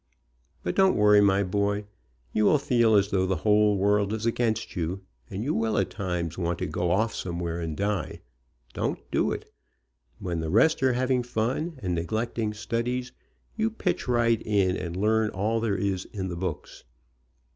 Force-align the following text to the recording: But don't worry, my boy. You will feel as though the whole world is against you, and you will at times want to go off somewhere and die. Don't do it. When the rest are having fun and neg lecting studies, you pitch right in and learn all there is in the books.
But 0.63 0.73
don't 0.73 0.95
worry, 0.97 1.21
my 1.21 1.43
boy. 1.43 1.85
You 2.33 2.45
will 2.45 2.57
feel 2.57 2.95
as 2.95 3.09
though 3.11 3.27
the 3.27 3.35
whole 3.45 3.77
world 3.77 4.13
is 4.13 4.25
against 4.25 4.75
you, 4.75 5.01
and 5.29 5.43
you 5.43 5.53
will 5.53 5.77
at 5.77 5.91
times 5.91 6.39
want 6.39 6.57
to 6.57 6.65
go 6.65 6.89
off 6.89 7.13
somewhere 7.13 7.61
and 7.61 7.77
die. 7.77 8.21
Don't 8.73 8.97
do 9.11 9.31
it. 9.31 9.53
When 10.17 10.39
the 10.39 10.49
rest 10.49 10.81
are 10.81 10.93
having 10.93 11.21
fun 11.21 11.77
and 11.83 11.93
neg 11.93 12.11
lecting 12.11 12.51
studies, 12.55 13.11
you 13.55 13.69
pitch 13.69 14.07
right 14.07 14.41
in 14.41 14.75
and 14.75 14.97
learn 14.97 15.29
all 15.29 15.59
there 15.59 15.77
is 15.77 16.05
in 16.05 16.29
the 16.29 16.35
books. 16.35 16.83